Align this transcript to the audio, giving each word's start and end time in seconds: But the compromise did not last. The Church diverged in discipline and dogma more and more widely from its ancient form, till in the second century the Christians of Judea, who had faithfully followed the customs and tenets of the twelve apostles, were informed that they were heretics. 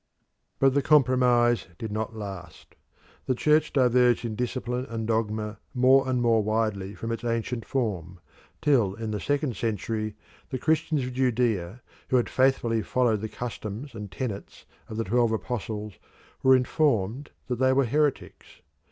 But 0.57 0.73
the 0.73 0.81
compromise 0.81 1.67
did 1.77 1.91
not 1.91 2.15
last. 2.15 2.73
The 3.27 3.35
Church 3.35 3.71
diverged 3.71 4.25
in 4.25 4.33
discipline 4.33 4.85
and 4.89 5.05
dogma 5.05 5.59
more 5.75 6.09
and 6.09 6.19
more 6.23 6.41
widely 6.41 6.95
from 6.95 7.11
its 7.11 7.23
ancient 7.23 7.67
form, 7.67 8.19
till 8.63 8.95
in 8.95 9.11
the 9.11 9.19
second 9.19 9.55
century 9.57 10.15
the 10.49 10.57
Christians 10.57 11.03
of 11.05 11.13
Judea, 11.13 11.83
who 12.09 12.15
had 12.17 12.29
faithfully 12.29 12.81
followed 12.81 13.21
the 13.21 13.29
customs 13.29 13.93
and 13.93 14.11
tenets 14.11 14.65
of 14.89 14.97
the 14.97 15.03
twelve 15.03 15.31
apostles, 15.31 15.99
were 16.41 16.55
informed 16.55 17.29
that 17.45 17.57
they 17.59 17.71
were 17.71 17.85
heretics. 17.85 18.61